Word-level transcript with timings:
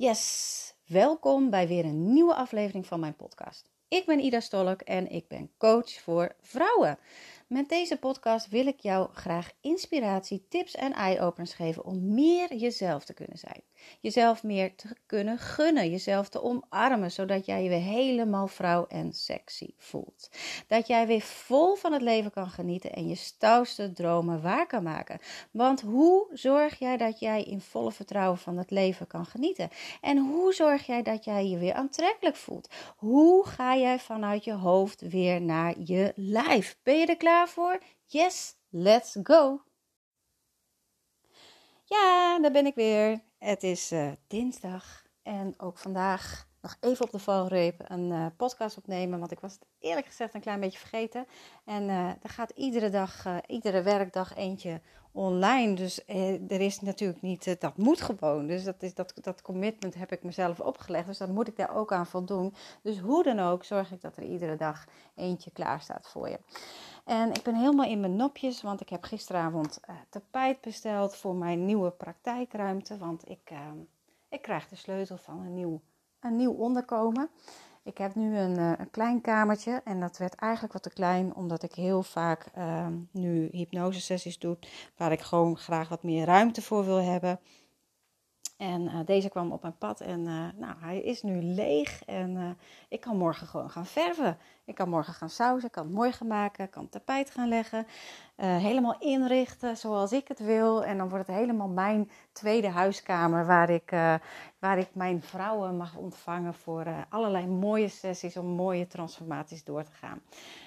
Yes, 0.00 0.74
welkom 0.86 1.50
bij 1.50 1.68
weer 1.68 1.84
een 1.84 2.12
nieuwe 2.12 2.34
aflevering 2.34 2.86
van 2.86 3.00
mijn 3.00 3.16
podcast. 3.16 3.70
Ik 3.88 4.06
ben 4.06 4.20
Ida 4.20 4.40
Stolk 4.40 4.80
en 4.80 5.10
ik 5.10 5.28
ben 5.28 5.50
coach 5.58 5.92
voor 5.92 6.34
vrouwen. 6.40 6.98
Met 7.46 7.68
deze 7.68 7.96
podcast 7.96 8.48
wil 8.48 8.66
ik 8.66 8.80
jou 8.80 9.08
graag 9.12 9.50
inspiratie, 9.60 10.46
tips 10.48 10.74
en 10.74 10.92
eye-openers 10.92 11.52
geven 11.52 11.84
om 11.84 12.14
meer 12.14 12.54
jezelf 12.54 13.04
te 13.04 13.14
kunnen 13.14 13.38
zijn. 13.38 13.62
Jezelf 14.00 14.42
meer 14.42 14.74
te 14.74 14.96
kunnen 15.06 15.38
gunnen, 15.38 15.90
jezelf 15.90 16.28
te 16.28 16.42
omarmen, 16.42 17.10
zodat 17.10 17.46
jij 17.46 17.62
je 17.62 17.68
weer 17.68 17.80
helemaal 17.80 18.46
vrouw 18.46 18.86
en 18.86 19.12
sexy 19.12 19.70
voelt. 19.76 20.30
Dat 20.66 20.86
jij 20.86 21.06
weer 21.06 21.20
vol 21.20 21.74
van 21.74 21.92
het 21.92 22.02
leven 22.02 22.30
kan 22.30 22.50
genieten 22.50 22.92
en 22.92 23.08
je 23.08 23.14
stoutste 23.14 23.92
dromen 23.92 24.42
waar 24.42 24.66
kan 24.66 24.82
maken. 24.82 25.18
Want 25.50 25.80
hoe 25.80 26.26
zorg 26.32 26.78
jij 26.78 26.96
dat 26.96 27.18
jij 27.18 27.42
in 27.42 27.60
volle 27.60 27.92
vertrouwen 27.92 28.38
van 28.38 28.56
het 28.56 28.70
leven 28.70 29.06
kan 29.06 29.26
genieten? 29.26 29.70
En 30.00 30.18
hoe 30.18 30.52
zorg 30.52 30.86
jij 30.86 31.02
dat 31.02 31.24
jij 31.24 31.48
je 31.48 31.58
weer 31.58 31.74
aantrekkelijk 31.74 32.36
voelt? 32.36 32.68
Hoe 32.96 33.46
ga 33.46 33.76
jij 33.76 33.98
vanuit 33.98 34.44
je 34.44 34.52
hoofd 34.52 35.00
weer 35.00 35.40
naar 35.40 35.74
je 35.84 36.12
lijf? 36.16 36.76
Ben 36.82 36.98
je 36.98 37.06
er 37.06 37.16
klaar 37.16 37.48
voor? 37.48 37.78
Yes, 38.06 38.54
let's 38.68 39.16
go! 39.22 39.62
Ja, 41.84 42.38
daar 42.38 42.52
ben 42.52 42.66
ik 42.66 42.74
weer. 42.74 43.20
Het 43.40 43.62
is 43.62 43.92
uh, 43.92 44.12
dinsdag 44.26 45.04
en 45.22 45.54
ook 45.56 45.78
vandaag 45.78 46.48
nog 46.60 46.76
even 46.80 47.04
op 47.04 47.10
de 47.10 47.18
valreep 47.18 47.80
een 47.84 48.10
uh, 48.10 48.26
podcast 48.36 48.76
opnemen. 48.76 49.18
Want 49.18 49.32
ik 49.32 49.40
was 49.40 49.52
het 49.52 49.66
eerlijk 49.78 50.06
gezegd 50.06 50.34
een 50.34 50.40
klein 50.40 50.60
beetje 50.60 50.78
vergeten. 50.78 51.26
En 51.64 51.82
uh, 51.82 52.08
er 52.08 52.28
gaat 52.28 52.50
iedere 52.50 52.90
dag, 52.90 53.26
iedere 53.46 53.82
werkdag 53.82 54.36
eentje 54.36 54.80
online. 55.12 55.74
Dus 55.74 56.04
er 56.48 56.60
is 56.60 56.80
natuurlijk 56.80 57.22
niet, 57.22 57.60
dat 57.60 57.76
moet 57.76 58.00
gewoon. 58.00 58.46
Dus 58.46 58.64
dat, 58.64 58.82
is, 58.82 58.94
dat, 58.94 59.12
dat 59.20 59.42
commitment 59.42 59.94
heb 59.94 60.12
ik 60.12 60.22
mezelf 60.22 60.60
opgelegd. 60.60 61.06
Dus 61.06 61.18
dan 61.18 61.32
moet 61.32 61.48
ik 61.48 61.56
daar 61.56 61.76
ook 61.76 61.92
aan 61.92 62.06
voldoen. 62.06 62.54
Dus 62.82 62.98
hoe 62.98 63.22
dan 63.22 63.38
ook 63.38 63.64
zorg 63.64 63.92
ik 63.92 64.00
dat 64.00 64.16
er 64.16 64.22
iedere 64.22 64.56
dag 64.56 64.84
eentje 65.14 65.50
klaar 65.50 65.80
staat 65.80 66.08
voor 66.08 66.28
je. 66.28 66.38
En 67.04 67.32
ik 67.32 67.42
ben 67.42 67.54
helemaal 67.54 67.86
in 67.86 68.00
mijn 68.00 68.16
nopjes, 68.16 68.62
want 68.62 68.80
ik 68.80 68.88
heb 68.88 69.04
gisteravond 69.04 69.80
tapijt 70.08 70.60
besteld 70.60 71.16
voor 71.16 71.34
mijn 71.34 71.64
nieuwe 71.64 71.90
praktijkruimte. 71.90 72.98
Want 72.98 73.28
ik, 73.28 73.52
ik 74.28 74.42
krijg 74.42 74.68
de 74.68 74.76
sleutel 74.76 75.16
van 75.16 75.38
een 75.38 75.54
nieuw, 75.54 75.80
een 76.20 76.36
nieuw 76.36 76.52
onderkomen. 76.52 77.30
Ik 77.82 77.98
heb 77.98 78.14
nu 78.14 78.36
een, 78.36 78.58
uh, 78.58 78.72
een 78.76 78.90
klein 78.90 79.20
kamertje 79.20 79.80
en 79.84 80.00
dat 80.00 80.18
werd 80.18 80.34
eigenlijk 80.34 80.72
wat 80.72 80.82
te 80.82 80.90
klein, 80.90 81.34
omdat 81.34 81.62
ik 81.62 81.72
heel 81.72 82.02
vaak 82.02 82.46
ehm, 82.54 82.92
nu 83.10 83.48
hypnosesessies 83.52 84.38
doe, 84.38 84.58
waar 84.96 85.12
ik 85.12 85.20
gewoon 85.20 85.56
graag 85.56 85.88
wat 85.88 86.02
meer 86.02 86.24
ruimte 86.24 86.62
voor 86.62 86.84
wil 86.84 87.02
hebben. 87.02 87.40
En 88.60 88.82
uh, 88.82 88.98
deze 89.04 89.28
kwam 89.28 89.52
op 89.52 89.62
mijn 89.62 89.78
pad 89.78 90.00
en 90.00 90.20
uh, 90.20 90.46
nou, 90.56 90.74
hij 90.78 91.00
is 91.00 91.22
nu 91.22 91.42
leeg. 91.42 92.04
En 92.04 92.30
uh, 92.30 92.50
ik 92.88 93.00
kan 93.00 93.16
morgen 93.16 93.46
gewoon 93.46 93.70
gaan 93.70 93.86
verven. 93.86 94.38
Ik 94.64 94.74
kan 94.74 94.88
morgen 94.88 95.12
gaan 95.12 95.30
sausen, 95.30 95.70
kan 95.70 95.84
het 95.84 95.92
mooi 95.92 96.12
gaan 96.12 96.26
maken, 96.26 96.70
kan 96.70 96.88
tapijt 96.88 97.30
gaan 97.30 97.48
leggen. 97.48 97.86
helemaal 98.36 98.96
inrichten 98.98 99.76
zoals 99.76 100.12
ik 100.12 100.28
het 100.28 100.38
wil. 100.38 100.84
En 100.84 100.98
dan 100.98 101.08
wordt 101.08 101.26
het 101.26 101.36
helemaal 101.36 101.68
mijn 101.68 102.10
tweede 102.32 102.68
huiskamer 102.68 103.46
waar 103.46 103.70
ik, 103.70 103.90
waar 104.58 104.78
ik 104.78 104.88
mijn 104.92 105.22
vrouwen 105.22 105.76
mag 105.76 105.96
ontvangen 105.96 106.54
voor 106.54 106.86
allerlei 107.08 107.46
mooie 107.46 107.88
sessies 107.88 108.36
om 108.36 108.46
mooie 108.46 108.86
transformaties 108.86 109.64
door 109.64 109.82
te 109.82 109.92
gaan. 109.92 110.20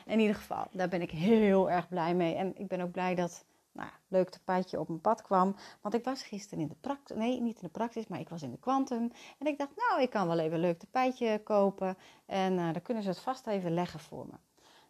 In 0.05 0.19
ieder 0.19 0.35
geval, 0.35 0.67
daar 0.71 0.89
ben 0.89 1.01
ik 1.01 1.11
heel 1.11 1.71
erg 1.71 1.87
blij 1.87 2.13
mee. 2.13 2.35
En 2.35 2.57
ik 2.57 2.67
ben 2.67 2.81
ook 2.81 2.91
blij 2.91 3.15
dat 3.15 3.45
nou, 3.73 3.89
leuk 4.07 4.29
tapijtje 4.29 4.79
op 4.79 4.87
mijn 4.87 5.01
pad 5.01 5.21
kwam. 5.21 5.55
Want 5.81 5.93
ik 5.93 6.03
was 6.03 6.23
gisteren 6.23 6.63
in 6.63 6.67
de 6.69 6.75
praktijk, 6.81 7.19
nee, 7.19 7.41
niet 7.41 7.55
in 7.55 7.67
de 7.67 7.69
praktijk, 7.69 8.09
maar 8.09 8.19
ik 8.19 8.29
was 8.29 8.41
in 8.41 8.51
de 8.51 8.59
Quantum. 8.59 9.11
En 9.39 9.47
ik 9.47 9.57
dacht, 9.57 9.71
nou, 9.75 10.01
ik 10.01 10.09
kan 10.09 10.27
wel 10.27 10.39
even 10.39 10.53
een 10.53 10.59
leuk 10.59 10.79
tapijtje 10.79 11.41
kopen. 11.43 11.97
En 12.25 12.53
uh, 12.53 12.73
dan 12.73 12.81
kunnen 12.81 13.03
ze 13.03 13.09
het 13.09 13.19
vast 13.19 13.47
even 13.47 13.73
leggen 13.73 13.99
voor 13.99 14.25
me. 14.25 14.33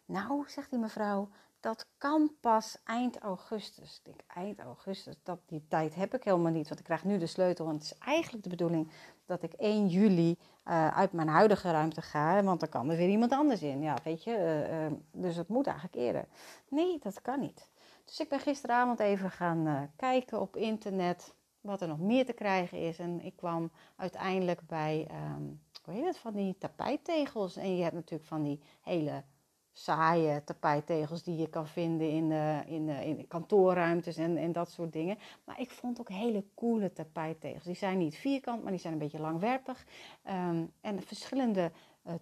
Nou, 0.04 0.44
zegt 0.46 0.70
die 0.70 0.78
mevrouw, 0.78 1.28
dat 1.60 1.86
kan 1.98 2.30
pas 2.40 2.78
eind 2.84 3.18
augustus. 3.18 3.96
Ik 3.96 4.04
denk, 4.04 4.20
eind 4.26 4.60
augustus, 4.60 5.16
dat, 5.22 5.38
die 5.46 5.64
tijd 5.68 5.94
heb 5.94 6.14
ik 6.14 6.24
helemaal 6.24 6.52
niet. 6.52 6.68
Want 6.68 6.80
ik 6.80 6.86
krijg 6.86 7.04
nu 7.04 7.18
de 7.18 7.26
sleutel. 7.26 7.64
Want 7.64 7.82
het 7.82 7.92
is 7.92 7.98
eigenlijk 7.98 8.42
de 8.42 8.50
bedoeling 8.50 8.90
dat 9.26 9.42
ik 9.42 9.52
1 9.52 9.88
juli 9.88 10.38
uh, 10.64 10.88
uit 10.96 11.12
mijn 11.12 11.28
huidige 11.28 11.70
ruimte 11.70 12.02
ga. 12.02 12.42
Want 12.42 12.60
dan 12.60 12.68
kan 12.68 12.90
er 12.90 12.96
weer 12.96 13.08
iemand 13.08 13.32
anders 13.32 13.62
in. 13.62 13.82
Ja, 13.82 13.96
weet 14.04 14.24
je. 14.24 14.68
Uh, 14.70 14.96
dus 15.22 15.36
het 15.36 15.48
moet 15.48 15.66
eigenlijk 15.66 15.96
eerder. 15.96 16.26
Nee, 16.68 16.98
dat 16.98 17.22
kan 17.22 17.40
niet. 17.40 17.68
Dus 18.04 18.20
ik 18.20 18.28
ben 18.28 18.40
gisteravond 18.40 19.00
even 19.00 19.30
gaan 19.30 19.66
uh, 19.66 19.82
kijken 19.96 20.40
op 20.40 20.56
internet 20.56 21.34
wat 21.60 21.80
er 21.80 21.88
nog 21.88 21.98
meer 21.98 22.26
te 22.26 22.32
krijgen 22.32 22.78
is. 22.78 22.98
En 22.98 23.20
ik 23.20 23.36
kwam 23.36 23.70
uiteindelijk 23.96 24.66
bij, 24.66 25.08
um, 25.36 25.60
hoe 25.84 25.94
heet 25.94 26.04
het, 26.04 26.18
van 26.18 26.34
die 26.34 26.58
tapijttegels. 26.58 27.56
En 27.56 27.76
je 27.76 27.82
hebt 27.82 27.94
natuurlijk 27.94 28.28
van 28.28 28.42
die 28.42 28.60
hele 28.80 29.24
saaie 29.72 30.44
tapijttegels 30.44 31.22
die 31.22 31.36
je 31.36 31.48
kan 31.48 31.66
vinden 31.66 32.10
in, 32.10 32.30
uh, 32.30 32.66
in, 32.66 32.88
uh, 32.88 33.06
in 33.06 33.26
kantoorruimtes 33.26 34.16
en, 34.16 34.36
en 34.36 34.52
dat 34.52 34.70
soort 34.70 34.92
dingen. 34.92 35.18
Maar 35.44 35.60
ik 35.60 35.70
vond 35.70 36.00
ook 36.00 36.08
hele 36.08 36.44
coole 36.54 36.92
tapijttegels. 36.92 37.64
Die 37.64 37.74
zijn 37.74 37.98
niet 37.98 38.16
vierkant, 38.16 38.62
maar 38.62 38.72
die 38.72 38.80
zijn 38.80 38.92
een 38.92 38.98
beetje 38.98 39.20
langwerpig. 39.20 39.86
Um, 40.28 40.72
en 40.80 41.02
verschillende 41.02 41.72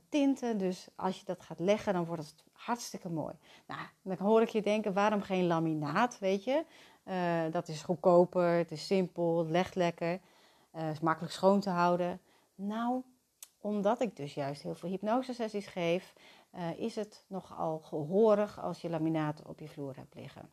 tinten. 0.08 0.58
Dus 0.58 0.88
als 0.94 1.18
je 1.18 1.24
dat 1.24 1.42
gaat 1.42 1.58
leggen, 1.58 1.92
dan 1.92 2.04
wordt 2.04 2.22
het 2.22 2.44
hartstikke 2.64 3.08
mooi. 3.08 3.34
Nou, 3.66 3.80
dan 4.02 4.16
hoor 4.16 4.42
ik 4.42 4.48
je 4.48 4.62
denken, 4.62 4.92
waarom 4.92 5.22
geen 5.22 5.46
laminaat, 5.46 6.18
weet 6.18 6.44
je? 6.44 6.64
Uh, 7.04 7.42
dat 7.52 7.68
is 7.68 7.82
goedkoper, 7.82 8.56
het 8.56 8.70
is 8.70 8.86
simpel, 8.86 9.38
het 9.38 9.50
legt 9.50 9.74
lekker, 9.74 10.20
uh, 10.74 10.90
is 10.90 11.00
makkelijk 11.00 11.32
schoon 11.32 11.60
te 11.60 11.70
houden. 11.70 12.20
Nou, 12.54 13.02
omdat 13.60 14.00
ik 14.00 14.16
dus 14.16 14.34
juist 14.34 14.62
heel 14.62 14.74
veel 14.74 14.88
hypnosesessies 14.88 15.66
geef, 15.66 16.14
uh, 16.54 16.78
is 16.78 16.94
het 16.94 17.24
nogal 17.26 17.78
gehoorig 17.78 18.60
als 18.60 18.80
je 18.80 18.90
laminaat 18.90 19.42
op 19.46 19.60
je 19.60 19.68
vloer 19.68 19.96
hebt 19.96 20.14
liggen. 20.14 20.50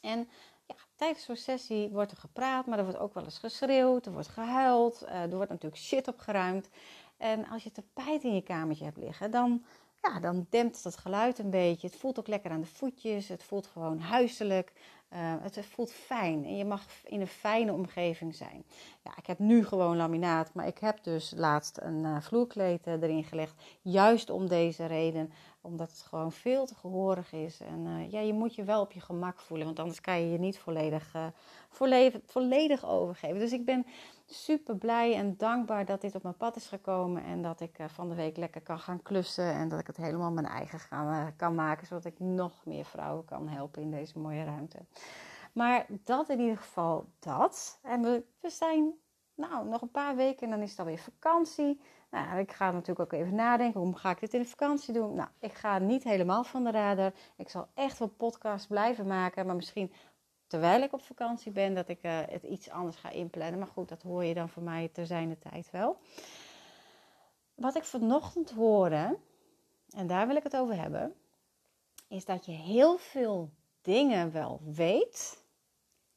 En 0.00 0.28
ja, 0.66 0.74
tijdens 0.94 1.24
zo'n 1.24 1.36
sessie 1.36 1.90
wordt 1.90 2.10
er 2.10 2.16
gepraat, 2.16 2.66
maar 2.66 2.78
er 2.78 2.84
wordt 2.84 3.00
ook 3.00 3.14
wel 3.14 3.24
eens 3.24 3.38
geschreeuwd, 3.38 4.06
er 4.06 4.12
wordt 4.12 4.28
gehuild, 4.28 5.06
er 5.06 5.36
wordt 5.36 5.50
natuurlijk 5.50 5.82
shit 5.82 6.08
opgeruimd. 6.08 6.68
En 7.16 7.48
als 7.48 7.62
je 7.62 7.72
tapijt 7.72 8.22
in 8.22 8.34
je 8.34 8.42
kamertje 8.42 8.84
hebt 8.84 8.96
liggen, 8.96 9.30
dan, 9.30 9.64
ja, 10.02 10.20
dan 10.20 10.46
dempt 10.50 10.84
het 10.84 10.96
geluid 10.96 11.38
een 11.38 11.50
beetje. 11.50 11.86
Het 11.86 11.96
voelt 11.96 12.18
ook 12.18 12.26
lekker 12.26 12.50
aan 12.50 12.60
de 12.60 12.66
voetjes. 12.66 13.28
Het 13.28 13.42
voelt 13.42 13.66
gewoon 13.66 13.98
huiselijk. 14.00 14.72
Uh, 15.12 15.34
het 15.40 15.66
voelt 15.66 15.92
fijn 15.92 16.44
en 16.44 16.56
je 16.56 16.64
mag 16.64 16.86
in 17.04 17.20
een 17.20 17.26
fijne 17.26 17.72
omgeving 17.72 18.34
zijn. 18.34 18.64
Ja, 19.02 19.10
ik 19.16 19.26
heb 19.26 19.38
nu 19.38 19.64
gewoon 19.64 19.96
laminaat, 19.96 20.54
maar 20.54 20.66
ik 20.66 20.78
heb 20.78 21.04
dus 21.04 21.32
laatst 21.36 21.78
een 21.80 22.04
uh, 22.04 22.20
vloerkleed 22.20 22.86
uh, 22.86 22.92
erin 22.92 23.24
gelegd. 23.24 23.54
Juist 23.82 24.30
om 24.30 24.48
deze 24.48 24.86
reden, 24.86 25.32
omdat 25.60 25.90
het 25.90 26.00
gewoon 26.00 26.32
veel 26.32 26.66
te 26.66 26.74
gehoorig 26.74 27.32
is. 27.32 27.60
En 27.60 28.10
ja, 28.10 28.20
je 28.20 28.32
moet 28.32 28.54
je 28.54 28.64
wel 28.64 28.80
op 28.80 28.92
je 28.92 29.00
gemak 29.00 29.40
voelen, 29.40 29.66
want 29.66 29.78
anders 29.78 30.00
kan 30.00 30.20
je 30.20 30.30
je 30.30 30.38
niet 30.38 30.58
volledig, 30.58 31.14
volledig, 31.68 32.20
volledig 32.24 32.84
overgeven. 32.84 33.38
Dus 33.38 33.52
ik 33.52 33.64
ben 33.64 33.86
super 34.26 34.76
blij 34.76 35.14
en 35.14 35.36
dankbaar 35.36 35.84
dat 35.84 36.00
dit 36.00 36.14
op 36.14 36.22
mijn 36.22 36.36
pad 36.36 36.56
is 36.56 36.66
gekomen. 36.66 37.24
En 37.24 37.42
dat 37.42 37.60
ik 37.60 37.76
van 37.86 38.08
de 38.08 38.14
week 38.14 38.36
lekker 38.36 38.60
kan 38.60 38.78
gaan 38.78 39.02
klussen. 39.02 39.52
En 39.52 39.68
dat 39.68 39.80
ik 39.80 39.86
het 39.86 39.96
helemaal 39.96 40.30
mijn 40.30 40.46
eigen 40.46 40.78
gaan, 40.78 41.36
kan 41.36 41.54
maken. 41.54 41.86
Zodat 41.86 42.04
ik 42.04 42.18
nog 42.18 42.64
meer 42.64 42.84
vrouwen 42.84 43.24
kan 43.24 43.48
helpen 43.48 43.82
in 43.82 43.90
deze 43.90 44.18
mooie 44.18 44.44
ruimte. 44.44 44.78
Maar 45.52 45.86
dat 46.04 46.28
in 46.28 46.40
ieder 46.40 46.56
geval 46.56 47.04
dat. 47.18 47.78
En 47.82 48.02
we, 48.02 48.24
we 48.40 48.50
zijn 48.50 48.92
nou, 49.34 49.68
nog 49.68 49.82
een 49.82 49.90
paar 49.90 50.16
weken 50.16 50.42
en 50.42 50.50
dan 50.50 50.62
is 50.62 50.70
het 50.70 50.78
alweer 50.78 50.98
vakantie. 50.98 51.80
Nou, 52.10 52.38
ik 52.38 52.52
ga 52.52 52.70
natuurlijk 52.70 53.00
ook 53.00 53.20
even 53.20 53.34
nadenken, 53.34 53.80
hoe 53.80 53.96
ga 53.96 54.10
ik 54.10 54.20
dit 54.20 54.34
in 54.34 54.42
de 54.42 54.48
vakantie 54.48 54.94
doen? 54.94 55.14
Nou, 55.14 55.28
ik 55.38 55.52
ga 55.52 55.78
niet 55.78 56.04
helemaal 56.04 56.44
van 56.44 56.64
de 56.64 56.70
radar. 56.70 57.12
Ik 57.36 57.48
zal 57.48 57.68
echt 57.74 57.98
wel 57.98 58.08
podcasts 58.08 58.66
blijven 58.66 59.06
maken, 59.06 59.46
maar 59.46 59.56
misschien 59.56 59.92
terwijl 60.46 60.82
ik 60.82 60.92
op 60.92 61.02
vakantie 61.02 61.52
ben, 61.52 61.74
dat 61.74 61.88
ik 61.88 62.04
uh, 62.04 62.20
het 62.26 62.42
iets 62.42 62.70
anders 62.70 62.96
ga 62.96 63.10
inplannen. 63.10 63.58
Maar 63.58 63.68
goed, 63.68 63.88
dat 63.88 64.02
hoor 64.02 64.24
je 64.24 64.34
dan 64.34 64.48
voor 64.48 64.62
mij 64.62 64.88
ter 64.92 65.06
zijnde 65.06 65.38
tijd 65.38 65.70
wel. 65.70 65.98
Wat 67.54 67.76
ik 67.76 67.84
vanochtend 67.84 68.50
hoorde, 68.50 69.18
en 69.90 70.06
daar 70.06 70.26
wil 70.26 70.36
ik 70.36 70.42
het 70.42 70.56
over 70.56 70.76
hebben, 70.80 71.14
is 72.08 72.24
dat 72.24 72.46
je 72.46 72.52
heel 72.52 72.98
veel 72.98 73.50
dingen 73.80 74.32
wel 74.32 74.60
weet, 74.64 75.44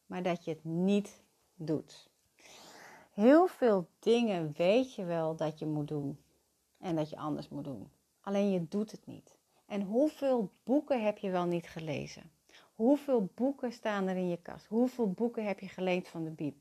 maar 0.06 0.24
dat 0.24 0.44
je 0.44 0.52
het 0.52 0.64
niet 0.64 1.24
doet. 1.56 2.12
Heel 3.14 3.48
veel 3.48 3.88
dingen 4.00 4.54
weet 4.58 4.96
je 4.96 5.06
wel 5.06 5.36
dat 5.36 5.60
je 5.60 5.66
moet 5.66 5.88
doen 5.88 6.20
en 6.80 6.96
dat 6.96 7.10
je 7.10 7.18
anders 7.18 7.50
moet 7.50 7.64
doen. 7.64 7.90
Alleen 8.22 8.52
je 8.52 8.68
doet 8.68 8.92
het 8.92 9.06
niet. 9.06 9.36
En 9.66 9.82
hoeveel 9.82 10.52
boeken 10.64 11.04
heb 11.04 11.18
je 11.18 11.30
wel 11.30 11.46
niet 11.46 11.68
gelezen? 11.68 12.32
Hoeveel 12.76 13.30
boeken 13.36 13.72
staan 13.72 14.08
er 14.08 14.16
in 14.16 14.30
je 14.30 14.38
kast? 14.42 14.66
Hoeveel 14.66 15.12
boeken 15.12 15.46
heb 15.46 15.60
je 15.60 15.68
geleend 15.68 16.08
van 16.08 16.24
de 16.24 16.30
Bib? 16.30 16.56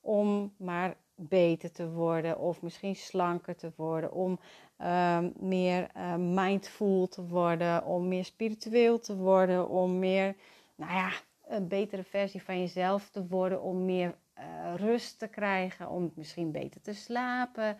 Om 0.00 0.52
maar 0.56 0.96
beter 1.14 1.72
te 1.72 1.90
worden 1.90 2.38
of 2.38 2.62
misschien 2.62 2.96
slanker 2.96 3.56
te 3.56 3.72
worden, 3.76 4.12
om 4.12 4.38
uh, 4.80 5.18
meer 5.36 5.90
uh, 5.96 6.14
mindful 6.16 7.08
te 7.08 7.26
worden, 7.26 7.84
om 7.84 8.08
meer 8.08 8.24
spiritueel 8.24 8.98
te 8.98 9.16
worden, 9.16 9.68
om 9.68 9.98
meer, 9.98 10.36
nou 10.74 10.92
ja, 10.92 11.10
een 11.46 11.68
betere 11.68 12.04
versie 12.04 12.42
van 12.42 12.58
jezelf 12.58 13.10
te 13.10 13.26
worden, 13.26 13.62
om 13.62 13.84
meer 13.84 14.14
uh, 14.38 14.74
rust 14.74 15.18
te 15.18 15.28
krijgen, 15.28 15.88
om 15.88 16.12
misschien 16.14 16.50
beter 16.50 16.80
te 16.80 16.94
slapen. 16.94 17.78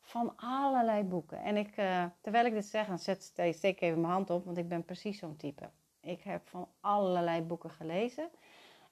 Van 0.00 0.32
allerlei 0.36 1.02
boeken. 1.02 1.42
En 1.42 1.56
ik, 1.56 1.76
uh, 1.76 2.04
terwijl 2.20 2.46
ik 2.46 2.52
dit 2.52 2.66
zeg, 2.66 2.86
dan 2.86 2.98
zet, 2.98 3.22
steek 3.22 3.62
ik 3.62 3.80
even 3.80 4.00
mijn 4.00 4.12
hand 4.12 4.30
op, 4.30 4.44
want 4.44 4.58
ik 4.58 4.68
ben 4.68 4.84
precies 4.84 5.18
zo'n 5.18 5.36
type. 5.36 5.70
Ik 6.00 6.22
heb 6.22 6.48
van 6.48 6.68
allerlei 6.80 7.42
boeken 7.42 7.70
gelezen. 7.70 8.28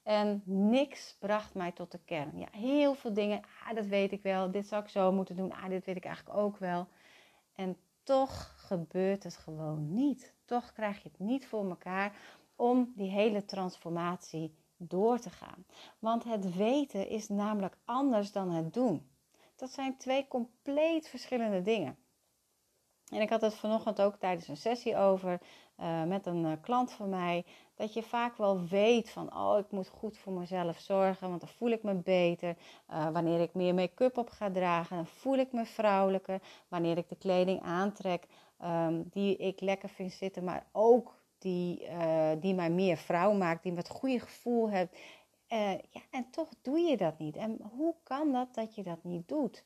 En 0.03 0.41
niks 0.45 1.15
bracht 1.19 1.53
mij 1.53 1.71
tot 1.71 1.91
de 1.91 1.99
kern. 2.05 2.31
Ja, 2.37 2.47
heel 2.51 2.95
veel 2.95 3.13
dingen. 3.13 3.41
Ah, 3.65 3.75
dat 3.75 3.85
weet 3.85 4.11
ik 4.11 4.21
wel. 4.21 4.51
Dit 4.51 4.67
zou 4.67 4.83
ik 4.83 4.89
zo 4.89 5.11
moeten 5.11 5.35
doen. 5.35 5.53
Ah, 5.53 5.69
dit 5.69 5.85
weet 5.85 5.95
ik 5.95 6.05
eigenlijk 6.05 6.37
ook 6.37 6.57
wel. 6.57 6.87
En 7.55 7.77
toch 8.03 8.53
gebeurt 8.67 9.23
het 9.23 9.35
gewoon 9.35 9.93
niet. 9.93 10.33
Toch 10.45 10.73
krijg 10.73 11.03
je 11.03 11.09
het 11.09 11.19
niet 11.19 11.47
voor 11.47 11.69
elkaar 11.69 12.15
om 12.55 12.93
die 12.95 13.09
hele 13.09 13.45
transformatie 13.45 14.55
door 14.87 15.19
te 15.19 15.29
gaan. 15.29 15.65
Want 15.99 16.23
het 16.23 16.55
weten 16.55 17.09
is 17.09 17.29
namelijk 17.29 17.77
anders 17.85 18.31
dan 18.31 18.51
het 18.51 18.73
doen. 18.73 19.09
Dat 19.55 19.71
zijn 19.71 19.97
twee 19.97 20.27
compleet 20.27 21.07
verschillende 21.07 21.61
dingen. 21.61 21.97
En 23.09 23.21
ik 23.21 23.29
had 23.29 23.41
het 23.41 23.55
vanochtend 23.55 24.01
ook 24.01 24.15
tijdens 24.15 24.47
een 24.47 24.57
sessie 24.57 24.97
over 24.97 25.39
uh, 25.79 26.03
met 26.03 26.25
een 26.25 26.45
uh, 26.45 26.51
klant 26.61 26.91
van 26.91 27.09
mij. 27.09 27.45
Dat 27.75 27.93
je 27.93 28.03
vaak 28.03 28.37
wel 28.37 28.67
weet 28.67 29.09
van, 29.09 29.35
oh, 29.35 29.57
ik 29.57 29.71
moet 29.71 29.87
goed 29.87 30.17
voor 30.17 30.33
mezelf 30.33 30.79
zorgen, 30.79 31.29
want 31.29 31.41
dan 31.41 31.49
voel 31.49 31.69
ik 31.69 31.83
me 31.83 31.93
beter. 31.93 32.57
Uh, 32.89 33.09
wanneer 33.09 33.39
ik 33.39 33.53
meer 33.53 33.73
make-up 33.73 34.17
op 34.17 34.29
ga 34.29 34.51
dragen, 34.51 34.95
dan 34.95 35.05
voel 35.05 35.37
ik 35.37 35.51
me 35.51 35.65
vrouwelijker. 35.65 36.41
Wanneer 36.67 36.97
ik 36.97 37.09
de 37.09 37.15
kleding 37.15 37.61
aantrek 37.61 38.27
um, 38.63 39.09
die 39.09 39.37
ik 39.37 39.61
lekker 39.61 39.89
vind 39.89 40.11
zitten, 40.11 40.43
maar 40.43 40.65
ook 40.71 41.22
die, 41.43 41.87
die 42.39 42.53
mij 42.53 42.69
meer 42.69 42.97
vrouw 42.97 43.33
maakt, 43.33 43.63
die 43.63 43.71
me 43.71 43.77
het 43.77 43.89
goede 43.89 44.19
gevoel 44.19 44.69
heeft. 44.69 44.97
ja, 45.89 46.01
en 46.11 46.29
toch 46.31 46.49
doe 46.61 46.79
je 46.79 46.97
dat 46.97 47.19
niet. 47.19 47.35
En 47.35 47.59
hoe 47.71 47.95
kan 48.03 48.31
dat 48.31 48.53
dat 48.53 48.75
je 48.75 48.83
dat 48.83 49.03
niet 49.03 49.27
doet? 49.27 49.63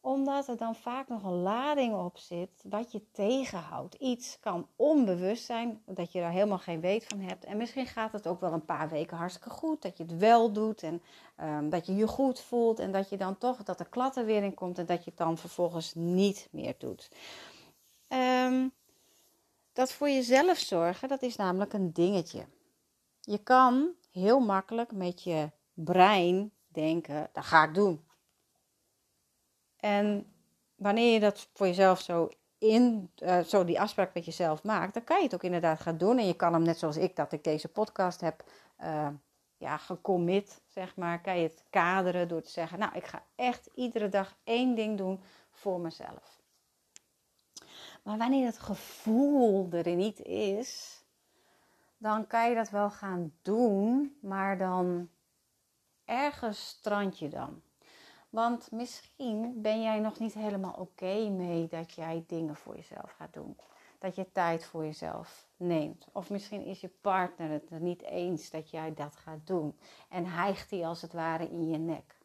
Omdat 0.00 0.48
er 0.48 0.56
dan 0.56 0.74
vaak 0.74 1.08
nog 1.08 1.24
een 1.24 1.42
lading 1.42 1.94
op 1.94 2.18
zit 2.18 2.50
wat 2.62 2.92
je 2.92 3.10
tegenhoudt. 3.10 3.94
Iets 3.94 4.38
kan 4.40 4.66
onbewust 4.76 5.44
zijn, 5.44 5.82
dat 5.86 6.12
je 6.12 6.20
daar 6.20 6.30
helemaal 6.30 6.58
geen 6.58 6.80
weet 6.80 7.04
van 7.04 7.20
hebt. 7.20 7.44
En 7.44 7.56
misschien 7.56 7.86
gaat 7.86 8.12
het 8.12 8.26
ook 8.26 8.40
wel 8.40 8.52
een 8.52 8.64
paar 8.64 8.88
weken 8.88 9.16
hartstikke 9.16 9.50
goed. 9.50 9.82
Dat 9.82 9.96
je 9.96 10.02
het 10.02 10.18
wel 10.18 10.52
doet 10.52 10.82
en 10.82 11.02
um, 11.40 11.70
dat 11.70 11.86
je 11.86 11.96
je 11.96 12.06
goed 12.06 12.40
voelt. 12.40 12.78
En 12.78 12.92
dat 12.92 13.08
je 13.08 13.16
dan 13.16 13.38
toch, 13.38 13.62
dat 13.62 13.78
de 13.78 13.88
klatter 13.88 14.24
weer 14.24 14.42
in 14.42 14.54
komt 14.54 14.78
en 14.78 14.86
dat 14.86 15.04
je 15.04 15.10
het 15.10 15.18
dan 15.18 15.38
vervolgens 15.38 15.94
niet 15.94 16.48
meer 16.50 16.74
doet. 16.78 17.10
Um, 18.08 18.72
dat 19.78 19.92
voor 19.92 20.08
jezelf 20.08 20.58
zorgen, 20.58 21.08
dat 21.08 21.22
is 21.22 21.36
namelijk 21.36 21.72
een 21.72 21.92
dingetje. 21.92 22.46
Je 23.20 23.38
kan 23.38 23.94
heel 24.10 24.40
makkelijk 24.40 24.92
met 24.92 25.22
je 25.22 25.50
brein 25.72 26.52
denken, 26.68 27.30
dat 27.32 27.44
ga 27.44 27.64
ik 27.64 27.74
doen. 27.74 28.06
En 29.76 30.32
wanneer 30.74 31.12
je 31.12 31.20
dat 31.20 31.48
voor 31.52 31.66
jezelf 31.66 32.00
zo 32.00 32.28
in, 32.58 33.10
uh, 33.18 33.40
zo 33.40 33.64
die 33.64 33.80
afspraak 33.80 34.14
met 34.14 34.24
jezelf 34.24 34.62
maakt, 34.62 34.94
dan 34.94 35.04
kan 35.04 35.16
je 35.16 35.24
het 35.24 35.34
ook 35.34 35.42
inderdaad 35.42 35.80
gaan 35.80 35.98
doen. 35.98 36.18
En 36.18 36.26
je 36.26 36.36
kan 36.36 36.52
hem, 36.52 36.62
net 36.62 36.78
zoals 36.78 36.96
ik 36.96 37.16
dat 37.16 37.32
ik 37.32 37.44
deze 37.44 37.68
podcast 37.68 38.20
heb 38.20 38.44
uh, 38.80 39.08
ja, 39.56 39.76
gecommit, 39.76 40.62
zeg 40.66 40.96
maar, 40.96 41.20
kan 41.20 41.36
je 41.36 41.48
het 41.48 41.64
kaderen 41.70 42.28
door 42.28 42.42
te 42.42 42.50
zeggen, 42.50 42.78
nou, 42.78 42.94
ik 42.94 43.06
ga 43.06 43.24
echt 43.34 43.70
iedere 43.74 44.08
dag 44.08 44.36
één 44.44 44.74
ding 44.74 44.98
doen 44.98 45.22
voor 45.50 45.80
mezelf. 45.80 46.37
Maar 48.08 48.18
wanneer 48.18 48.46
het 48.46 48.58
gevoel 48.58 49.68
er 49.70 49.94
niet 49.94 50.20
is, 50.22 51.02
dan 51.98 52.26
kan 52.26 52.48
je 52.48 52.54
dat 52.54 52.70
wel 52.70 52.90
gaan 52.90 53.32
doen, 53.42 54.16
maar 54.20 54.58
dan 54.58 55.08
ergens 56.04 56.68
strand 56.68 57.18
je 57.18 57.28
dan. 57.28 57.62
Want 58.30 58.70
misschien 58.70 59.62
ben 59.62 59.82
jij 59.82 59.98
nog 59.98 60.18
niet 60.18 60.34
helemaal 60.34 60.74
oké 60.78 61.28
mee 61.28 61.66
dat 61.66 61.92
jij 61.92 62.24
dingen 62.26 62.56
voor 62.56 62.76
jezelf 62.76 63.12
gaat 63.12 63.32
doen. 63.32 63.56
Dat 63.98 64.14
je 64.14 64.32
tijd 64.32 64.64
voor 64.64 64.84
jezelf 64.84 65.48
neemt. 65.56 66.06
Of 66.12 66.30
misschien 66.30 66.64
is 66.64 66.80
je 66.80 66.90
partner 67.00 67.50
het 67.50 67.70
er 67.70 67.80
niet 67.80 68.02
eens 68.02 68.50
dat 68.50 68.70
jij 68.70 68.94
dat 68.94 69.16
gaat 69.16 69.46
doen. 69.46 69.78
En 70.08 70.26
hijgt 70.26 70.70
hij 70.70 70.86
als 70.86 71.02
het 71.02 71.12
ware 71.12 71.48
in 71.48 71.68
je 71.68 71.78
nek. 71.78 72.17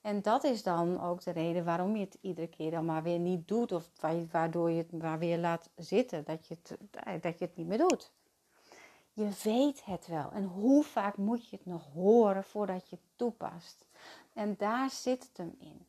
En 0.00 0.22
dat 0.22 0.44
is 0.44 0.62
dan 0.62 1.00
ook 1.00 1.22
de 1.22 1.30
reden 1.30 1.64
waarom 1.64 1.96
je 1.96 2.04
het 2.04 2.18
iedere 2.20 2.48
keer 2.48 2.70
dan 2.70 2.84
maar 2.84 3.02
weer 3.02 3.18
niet 3.18 3.48
doet. 3.48 3.72
Of 3.72 3.90
waardoor 4.30 4.70
je 4.70 4.78
het 4.78 4.92
maar 4.92 5.18
weer 5.18 5.38
laat 5.38 5.70
zitten. 5.76 6.24
Dat 6.24 6.46
je 6.46 6.56
het, 6.62 6.78
dat 7.22 7.38
je 7.38 7.44
het 7.44 7.56
niet 7.56 7.66
meer 7.66 7.78
doet. 7.78 8.12
Je 9.12 9.28
weet 9.42 9.84
het 9.84 10.06
wel. 10.06 10.30
En 10.32 10.44
hoe 10.44 10.84
vaak 10.84 11.16
moet 11.16 11.48
je 11.48 11.56
het 11.56 11.66
nog 11.66 11.92
horen 11.92 12.44
voordat 12.44 12.88
je 12.88 12.96
het 12.96 13.04
toepast? 13.16 13.86
En 14.32 14.54
daar 14.58 14.90
zit 14.90 15.22
het 15.22 15.36
hem 15.36 15.56
in. 15.58 15.86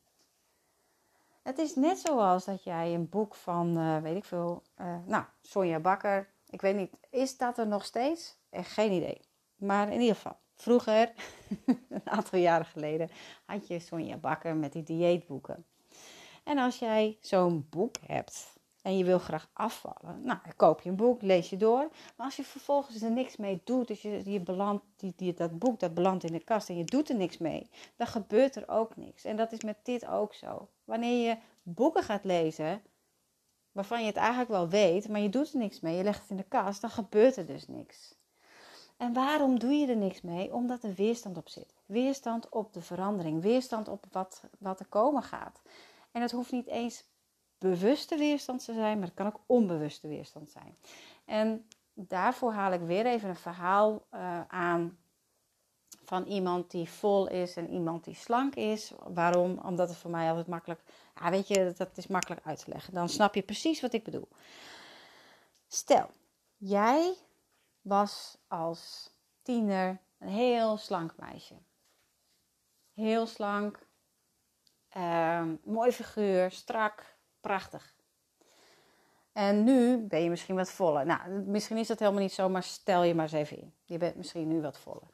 Het 1.42 1.58
is 1.58 1.74
net 1.74 1.98
zoals 1.98 2.44
dat 2.44 2.64
jij 2.64 2.94
een 2.94 3.08
boek 3.08 3.34
van, 3.34 3.78
uh, 3.78 4.02
weet 4.02 4.16
ik 4.16 4.24
veel, 4.24 4.62
uh, 4.80 4.96
nou, 5.06 5.24
Sonja 5.42 5.78
Bakker. 5.78 6.28
Ik 6.48 6.60
weet 6.60 6.76
niet, 6.76 6.92
is 7.10 7.36
dat 7.36 7.58
er 7.58 7.66
nog 7.66 7.84
steeds? 7.84 8.36
Echt 8.50 8.72
geen 8.72 8.92
idee. 8.92 9.20
Maar 9.56 9.92
in 9.92 10.00
ieder 10.00 10.14
geval, 10.14 10.36
vroeger, 10.60 11.12
een 11.88 12.10
aantal 12.10 12.38
jaren 12.38 12.66
geleden, 12.66 13.10
had 13.44 13.68
je 13.68 13.78
Sonja 13.78 14.16
Bakker 14.16 14.56
met 14.56 14.72
die 14.72 14.82
dieetboeken. 14.82 15.64
En 16.44 16.58
als 16.58 16.78
jij 16.78 17.18
zo'n 17.20 17.66
boek 17.70 17.96
hebt, 18.06 18.58
en 18.82 18.98
je 18.98 19.04
wil 19.04 19.18
graag 19.18 19.50
afvallen. 19.52 20.20
Nou, 20.24 20.38
koop 20.56 20.80
je 20.80 20.88
een 20.88 20.96
boek, 20.96 21.22
lees 21.22 21.50
je 21.50 21.56
door. 21.56 21.88
Maar 22.16 22.26
als 22.26 22.36
je 22.36 22.44
vervolgens 22.44 23.02
er 23.02 23.10
niks 23.10 23.36
mee 23.36 23.60
doet, 23.64 23.88
dus 23.88 24.02
je, 24.02 24.30
je 24.30 24.40
belandt, 24.40 24.84
die, 24.96 25.12
die, 25.16 25.34
dat 25.34 25.58
boek 25.58 25.80
dat 25.80 25.94
belandt 25.94 26.24
in 26.24 26.32
de 26.32 26.44
kast 26.44 26.68
en 26.68 26.76
je 26.76 26.84
doet 26.84 27.08
er 27.08 27.16
niks 27.16 27.38
mee, 27.38 27.70
dan 27.96 28.06
gebeurt 28.06 28.56
er 28.56 28.68
ook 28.68 28.96
niks. 28.96 29.24
En 29.24 29.36
dat 29.36 29.52
is 29.52 29.62
met 29.62 29.76
dit 29.82 30.06
ook 30.06 30.34
zo. 30.34 30.68
Wanneer 30.84 31.28
je 31.28 31.36
boeken 31.62 32.02
gaat 32.02 32.24
lezen, 32.24 32.82
waarvan 33.72 34.00
je 34.00 34.06
het 34.06 34.16
eigenlijk 34.16 34.50
wel 34.50 34.68
weet, 34.68 35.08
maar 35.08 35.20
je 35.20 35.28
doet 35.28 35.52
er 35.52 35.58
niks 35.58 35.80
mee, 35.80 35.96
je 35.96 36.02
legt 36.02 36.20
het 36.20 36.30
in 36.30 36.36
de 36.36 36.48
kast, 36.48 36.80
dan 36.80 36.90
gebeurt 36.90 37.36
er 37.36 37.46
dus 37.46 37.66
niks. 37.68 38.14
En 39.00 39.12
waarom 39.12 39.58
doe 39.58 39.72
je 39.72 39.86
er 39.86 39.96
niks 39.96 40.20
mee? 40.20 40.54
Omdat 40.54 40.82
er 40.82 40.94
weerstand 40.94 41.36
op 41.36 41.48
zit. 41.48 41.74
Weerstand 41.86 42.48
op 42.48 42.72
de 42.72 42.82
verandering, 42.82 43.42
weerstand 43.42 43.88
op 43.88 44.04
wat, 44.10 44.42
wat 44.58 44.80
er 44.80 44.86
komen 44.86 45.22
gaat. 45.22 45.60
En 46.10 46.22
het 46.22 46.30
hoeft 46.30 46.52
niet 46.52 46.66
eens 46.66 47.04
bewuste 47.58 48.16
weerstand 48.16 48.64
te 48.64 48.74
zijn, 48.74 48.98
maar 48.98 49.06
het 49.06 49.16
kan 49.16 49.26
ook 49.26 49.40
onbewuste 49.46 50.08
weerstand 50.08 50.50
zijn. 50.50 50.76
En 51.24 51.66
daarvoor 51.94 52.52
haal 52.52 52.72
ik 52.72 52.80
weer 52.80 53.06
even 53.06 53.28
een 53.28 53.36
verhaal 53.36 54.02
uh, 54.14 54.40
aan 54.48 54.98
van 56.04 56.24
iemand 56.24 56.70
die 56.70 56.88
vol 56.88 57.28
is 57.28 57.56
en 57.56 57.70
iemand 57.70 58.04
die 58.04 58.14
slank 58.14 58.54
is. 58.54 58.92
Waarom? 59.04 59.58
Omdat 59.58 59.88
het 59.88 59.98
voor 59.98 60.10
mij 60.10 60.28
altijd 60.28 60.46
makkelijk, 60.46 60.80
ja, 61.20 61.30
weet 61.30 61.48
je, 61.48 61.74
dat 61.76 61.96
is 61.96 62.06
makkelijk 62.06 62.40
uit 62.44 62.64
te 62.64 62.70
leggen. 62.70 62.94
Dan 62.94 63.08
snap 63.08 63.34
je 63.34 63.42
precies 63.42 63.80
wat 63.80 63.92
ik 63.92 64.04
bedoel. 64.04 64.28
Stel, 65.68 66.10
jij 66.56 67.14
was 67.82 68.38
als 68.48 69.12
tiener 69.42 70.00
een 70.18 70.28
heel 70.28 70.76
slank 70.76 71.16
meisje. 71.16 71.54
Heel 72.94 73.26
slank, 73.26 73.86
uh, 74.96 75.48
mooi 75.64 75.92
figuur, 75.92 76.50
strak, 76.50 77.16
prachtig. 77.40 77.94
En 79.32 79.64
nu 79.64 79.98
ben 79.98 80.22
je 80.22 80.30
misschien 80.30 80.54
wat 80.54 80.70
voller. 80.70 81.06
Nou, 81.06 81.30
misschien 81.30 81.76
is 81.76 81.86
dat 81.86 81.98
helemaal 81.98 82.20
niet 82.20 82.32
zo, 82.32 82.48
maar 82.48 82.62
stel 82.62 83.02
je 83.02 83.14
maar 83.14 83.24
eens 83.24 83.32
even 83.32 83.58
in. 83.58 83.74
Je 83.84 83.98
bent 83.98 84.16
misschien 84.16 84.48
nu 84.48 84.60
wat 84.60 84.78
voller. 84.78 85.08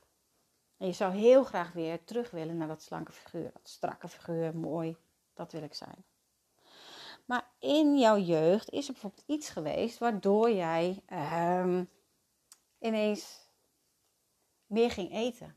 En 0.77 0.87
je 0.87 0.93
zou 0.93 1.15
heel 1.15 1.45
graag 1.45 1.73
weer 1.73 2.05
terug 2.05 2.31
willen 2.31 2.57
naar 2.57 2.69
dat 2.69 2.83
slanke 2.83 3.13
figuur. 3.13 3.51
Dat 3.53 3.69
strakke 3.69 4.09
figuur, 4.09 4.57
mooi. 4.57 4.97
Dat 5.35 5.53
wil 5.53 5.63
ik 5.63 5.75
zijn. 5.75 6.05
Maar 7.25 7.51
in 7.59 7.99
jouw 7.99 8.19
jeugd 8.19 8.71
is 8.71 8.87
er 8.87 8.93
bijvoorbeeld 8.93 9.25
iets 9.27 9.49
geweest 9.49 9.99
waardoor 9.99 10.51
jij 10.51 11.03
uh, 11.13 11.81
ineens 12.79 13.51
meer 14.67 14.91
ging 14.91 15.13
eten. 15.13 15.57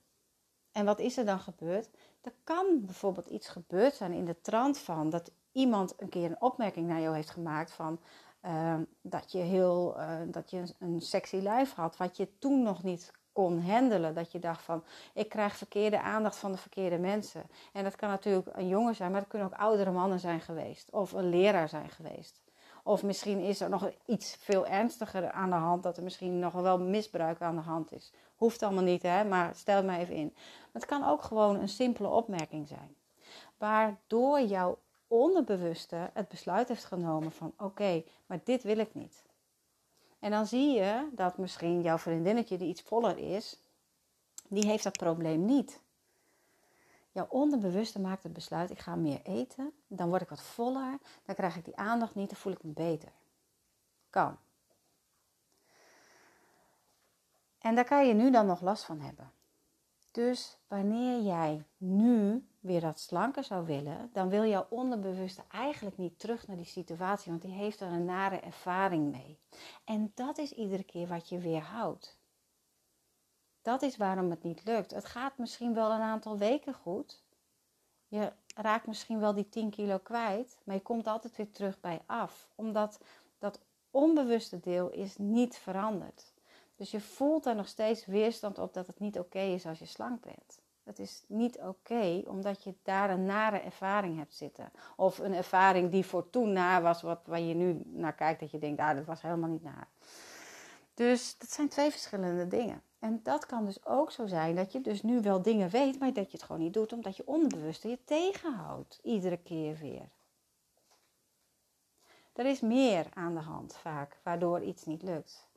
En 0.72 0.86
wat 0.86 1.00
is 1.00 1.18
er 1.18 1.26
dan 1.26 1.40
gebeurd? 1.40 1.90
Er 2.22 2.34
kan 2.44 2.86
bijvoorbeeld 2.86 3.28
iets 3.28 3.48
gebeurd 3.48 3.96
zijn 3.96 4.12
in 4.12 4.26
de 4.26 4.42
trant 4.42 4.78
van 4.78 5.10
dat 5.10 5.32
iemand 5.52 5.94
een 5.98 6.10
keer 6.10 6.26
een 6.26 6.42
opmerking 6.42 6.88
naar 6.88 7.02
jou 7.02 7.16
heeft 7.16 7.30
gemaakt 7.30 7.72
van 7.72 8.00
uh, 8.46 8.76
dat 9.02 9.32
je 9.32 9.38
heel 9.38 9.96
uh, 9.98 10.20
dat 10.28 10.50
je 10.50 10.64
een 10.80 11.02
sexy 11.02 11.36
lijf 11.36 11.74
had, 11.74 11.98
wat 11.98 12.18
je 12.18 12.38
toen 12.38 12.62
nog 12.62 12.84
niet 12.84 13.12
kon 13.32 13.62
handelen. 13.62 14.16
Dat 14.16 14.32
je 14.32 14.40
dacht 14.40 14.62
van 14.62 14.84
ik 15.14 15.30
krijg 15.30 15.56
verkeerde 15.56 16.02
aandacht 16.02 16.36
van 16.36 16.52
de 16.52 16.58
verkeerde 16.58 16.98
mensen. 16.98 17.50
En 17.74 17.84
dat 17.84 17.96
kan 17.96 18.10
natuurlijk 18.10 18.48
een 18.52 18.68
jongen 18.68 18.96
zijn, 18.96 19.12
maar 19.12 19.20
het 19.20 19.30
kunnen 19.30 19.48
ook 19.48 19.60
oudere 19.60 19.92
mannen 19.92 20.20
zijn 20.20 20.42
geweest. 20.42 20.92
Of 20.92 21.12
een 21.12 21.30
leraar 21.30 21.70
zijn 21.70 21.90
geweest. 21.90 22.42
Of 22.84 23.04
misschien 23.04 23.40
is 23.40 23.62
er 23.62 23.70
nog 23.70 23.92
iets 24.06 24.36
veel 24.40 24.68
ernstiger 24.68 25.32
aan 25.32 25.50
de 25.50 25.56
hand, 25.56 25.84
dat 25.84 25.98
er 25.98 26.04
misschien 26.04 26.40
nog 26.40 26.54
wel 26.54 26.80
misbruik 26.80 27.42
aan 27.42 27.56
de 27.56 27.62
hand 27.62 27.92
is. 27.92 28.14
Hoeft 28.36 28.64
allemaal 28.64 28.84
niet, 28.84 29.02
hè, 29.02 29.24
maar 29.24 29.56
stel 29.56 29.84
me 29.84 29.98
even 29.98 30.16
in. 30.16 30.36
het 30.72 30.86
kan 30.86 31.06
ook 31.06 31.22
gewoon 31.22 31.60
een 31.60 31.70
simpele 31.70 32.08
opmerking 32.08 32.68
zijn. 32.68 32.96
Waardoor 33.58 34.42
jouw 34.42 34.78
onderbewuste 35.08 36.10
het 36.14 36.28
besluit 36.28 36.68
heeft 36.68 36.86
genomen 36.86 37.32
van 37.32 37.54
oké, 37.58 38.04
maar 38.26 38.40
dit 38.44 38.64
wil 38.64 38.78
ik 38.78 38.94
niet. 38.94 39.24
En 40.20 40.32
dan 40.32 40.46
zie 40.46 40.74
je 40.74 41.10
dat 41.12 41.38
misschien 41.38 41.82
jouw 41.82 41.98
vriendinnetje 41.98 42.58
die 42.58 42.68
iets 42.68 42.82
voller 42.82 43.18
is, 43.18 43.58
die 44.48 44.66
heeft 44.66 44.84
dat 44.84 44.98
probleem 44.98 45.46
niet. 45.46 45.82
Jouw 47.20 47.28
onderbewuste 47.30 48.00
maakt 48.00 48.24
het 48.24 48.34
besluit: 48.34 48.70
ik 48.70 48.80
ga 48.80 48.96
meer 48.96 49.22
eten. 49.24 49.74
Dan 49.88 50.10
word 50.10 50.22
ik 50.22 50.30
wat 50.30 50.42
voller. 50.42 50.98
Dan 51.26 51.36
krijg 51.36 51.56
ik 51.56 51.66
die 51.66 51.76
aandacht 51.76 52.16
niet. 52.16 52.30
Dan 52.30 52.38
voel 52.38 52.54
ik 52.54 52.64
me 52.64 52.72
beter. 52.72 53.12
Kan. 54.10 54.38
En 57.60 57.76
daar 57.76 57.86
kan 57.86 58.08
je 58.08 58.14
nu 58.14 58.32
dan 58.32 58.46
nog 58.46 58.62
last 58.62 58.84
van 58.84 59.00
hebben. 59.00 59.32
Dus 60.12 60.58
wanneer 60.68 61.22
jij 61.22 61.64
nu 61.78 62.48
weer 62.60 62.82
dat 62.82 63.00
slanker 63.00 63.44
zou 63.44 63.66
willen, 63.66 64.10
dan 64.14 64.30
wil 64.30 64.46
jouw 64.46 64.68
onderbewuste 64.70 65.44
eigenlijk 65.52 65.98
niet 65.98 66.20
terug 66.20 66.48
naar 66.48 66.58
die 66.58 66.66
situatie, 66.66 67.32
want 67.32 67.42
die 67.42 67.54
heeft 67.54 67.82
er 67.82 67.88
een 67.88 68.06
nare 68.06 68.40
ervaring 68.40 69.12
mee. 69.12 69.40
En 69.86 70.12
dat 70.16 70.38
is 70.38 70.52
iedere 70.52 70.84
keer 70.84 71.08
wat 71.08 71.30
je 71.30 71.38
weer 71.38 71.62
houdt. 71.62 72.19
Dat 73.70 73.82
is 73.82 73.98
waarom 73.98 74.30
het 74.30 74.44
niet 74.44 74.64
lukt. 74.64 74.92
Het 74.92 75.06
gaat 75.06 75.38
misschien 75.38 75.74
wel 75.74 75.92
een 75.92 76.02
aantal 76.02 76.38
weken 76.38 76.74
goed. 76.74 77.24
Je 78.08 78.32
raakt 78.56 78.88
misschien 78.88 79.20
wel 79.20 79.34
die 79.34 79.50
10 79.50 79.70
kilo 79.70 79.98
kwijt, 79.98 80.58
maar 80.64 80.76
je 80.76 80.82
komt 80.82 81.08
altijd 81.08 81.36
weer 81.36 81.52
terug 81.52 81.80
bij 81.80 82.02
af, 82.06 82.50
omdat 82.56 83.00
dat 83.40 83.60
onbewuste 83.92 84.60
deel 84.60 84.90
is 84.90 85.18
niet 85.18 85.58
veranderd. 85.58 86.34
Dus 86.76 86.92
je 86.92 87.02
voelt 87.02 87.46
er 87.46 87.56
nog 87.56 87.68
steeds 87.68 88.06
weerstand 88.06 88.60
op 88.60 88.74
dat 88.74 88.88
het 88.88 89.00
niet 89.00 89.20
oké 89.20 89.40
is 89.40 89.66
als 89.66 89.80
je 89.80 89.86
slank 89.86 90.22
bent. 90.22 90.60
Het 90.84 91.00
is 91.00 91.24
niet 91.28 91.60
oké 91.60 92.24
omdat 92.26 92.64
je 92.64 92.74
daar 92.84 93.10
een 93.10 93.26
nare 93.26 93.60
ervaring 93.60 94.18
hebt 94.18 94.36
zitten. 94.36 94.72
Of 94.96 95.18
een 95.18 95.34
ervaring 95.34 95.92
die 95.92 96.06
voor 96.06 96.30
toen 96.30 96.54
naar 96.54 96.82
was, 96.82 97.02
wat, 97.02 97.20
waar 97.26 97.40
je 97.40 97.54
nu 97.54 97.82
naar 97.86 98.16
kijkt, 98.16 98.40
dat 98.40 98.52
je 98.52 98.60
denkt, 98.60 98.80
ah, 98.80 98.96
dat 98.96 99.06
was 99.06 99.22
helemaal 99.22 99.50
niet 99.50 99.64
naar. 99.64 99.88
Dus 101.00 101.38
dat 101.38 101.52
zijn 101.52 101.70
twee 101.70 101.92
verschillende 101.92 102.48
dingen. 102.48 102.82
En 103.00 103.20
dat 103.24 103.46
kan 103.46 103.66
dus 103.66 103.86
ook 103.86 104.12
zo 104.12 104.28
zijn 104.28 104.56
dat 104.56 104.72
je 104.72 104.82
dus 104.82 105.02
nu 105.02 105.22
wel 105.22 105.42
dingen 105.42 105.70
weet, 105.70 106.00
maar 106.00 106.14
dat 106.14 106.32
je 106.32 106.38
het 106.38 106.46
gewoon 106.46 106.62
niet 106.62 106.74
doet, 106.74 106.94
omdat 106.94 107.18
je 107.18 107.28
onbewust 107.28 107.84
je 107.84 108.00
tegenhoudt. 108.06 109.00
Iedere 109.04 109.38
keer 109.38 109.78
weer. 109.78 110.10
Er 112.34 112.46
is 112.46 112.60
meer 112.60 113.08
aan 113.14 113.34
de 113.34 113.42
hand 113.42 113.76
vaak, 113.76 114.20
waardoor 114.24 114.64
iets 114.64 114.86
niet 114.86 115.04
lukt. 115.04 115.48